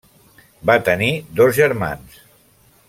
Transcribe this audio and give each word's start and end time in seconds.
Va 0.69 0.77
tenir 0.87 1.11
dos 1.41 1.55
germans. 1.61 2.21